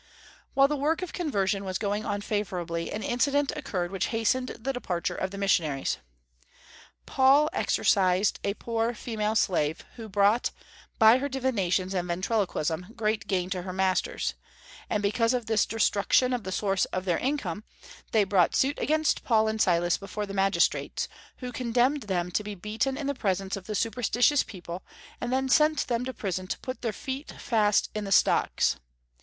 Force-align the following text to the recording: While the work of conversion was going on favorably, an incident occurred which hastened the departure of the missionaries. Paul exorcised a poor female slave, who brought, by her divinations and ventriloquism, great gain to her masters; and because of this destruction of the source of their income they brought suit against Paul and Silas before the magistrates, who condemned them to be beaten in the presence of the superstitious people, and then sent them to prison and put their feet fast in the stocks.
While 0.55 0.67
the 0.67 0.75
work 0.75 1.03
of 1.03 1.13
conversion 1.13 1.63
was 1.63 1.77
going 1.77 2.05
on 2.05 2.21
favorably, 2.21 2.91
an 2.91 3.03
incident 3.03 3.51
occurred 3.55 3.91
which 3.91 4.07
hastened 4.07 4.47
the 4.59 4.73
departure 4.73 5.13
of 5.15 5.29
the 5.29 5.37
missionaries. 5.37 5.97
Paul 7.05 7.51
exorcised 7.53 8.39
a 8.43 8.55
poor 8.55 8.95
female 8.95 9.35
slave, 9.35 9.85
who 9.97 10.09
brought, 10.09 10.49
by 10.97 11.19
her 11.19 11.29
divinations 11.29 11.93
and 11.93 12.07
ventriloquism, 12.07 12.87
great 12.95 13.27
gain 13.27 13.51
to 13.51 13.61
her 13.61 13.71
masters; 13.71 14.33
and 14.89 15.03
because 15.03 15.35
of 15.35 15.45
this 15.45 15.67
destruction 15.67 16.33
of 16.33 16.45
the 16.45 16.51
source 16.51 16.85
of 16.85 17.05
their 17.05 17.19
income 17.19 17.63
they 18.11 18.23
brought 18.23 18.55
suit 18.55 18.79
against 18.79 19.23
Paul 19.23 19.47
and 19.47 19.61
Silas 19.61 19.99
before 19.99 20.25
the 20.25 20.33
magistrates, 20.33 21.07
who 21.37 21.51
condemned 21.51 22.01
them 22.09 22.31
to 22.31 22.43
be 22.43 22.55
beaten 22.55 22.97
in 22.97 23.05
the 23.05 23.13
presence 23.13 23.55
of 23.55 23.67
the 23.67 23.75
superstitious 23.75 24.41
people, 24.41 24.81
and 25.21 25.31
then 25.31 25.47
sent 25.47 25.85
them 25.85 26.05
to 26.05 26.11
prison 26.15 26.47
and 26.49 26.61
put 26.63 26.81
their 26.81 26.91
feet 26.91 27.33
fast 27.33 27.91
in 27.93 28.05
the 28.05 28.11
stocks. 28.11 28.77